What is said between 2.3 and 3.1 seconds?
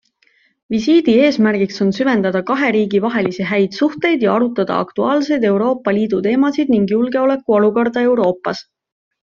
kahe riigi